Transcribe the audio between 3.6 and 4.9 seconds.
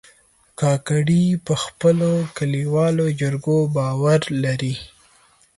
باور لري.